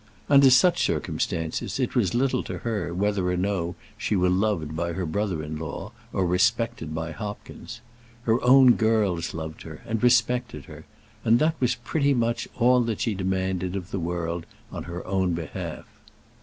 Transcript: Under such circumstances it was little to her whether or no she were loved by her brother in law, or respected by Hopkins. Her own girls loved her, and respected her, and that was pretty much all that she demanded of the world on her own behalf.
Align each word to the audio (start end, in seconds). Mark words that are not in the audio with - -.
Under 0.31 0.49
such 0.49 0.83
circumstances 0.83 1.79
it 1.79 1.93
was 1.93 2.15
little 2.15 2.41
to 2.45 2.57
her 2.65 2.91
whether 2.91 3.27
or 3.29 3.37
no 3.37 3.75
she 3.99 4.15
were 4.15 4.31
loved 4.31 4.75
by 4.75 4.93
her 4.93 5.05
brother 5.05 5.43
in 5.43 5.59
law, 5.59 5.91
or 6.11 6.25
respected 6.25 6.95
by 6.95 7.11
Hopkins. 7.11 7.81
Her 8.23 8.43
own 8.43 8.73
girls 8.73 9.35
loved 9.35 9.61
her, 9.61 9.83
and 9.85 10.01
respected 10.01 10.65
her, 10.65 10.85
and 11.23 11.37
that 11.37 11.53
was 11.59 11.75
pretty 11.75 12.15
much 12.15 12.47
all 12.57 12.81
that 12.81 13.01
she 13.01 13.13
demanded 13.13 13.75
of 13.75 13.91
the 13.91 13.99
world 13.99 14.47
on 14.71 14.85
her 14.85 15.05
own 15.05 15.33
behalf. 15.33 15.85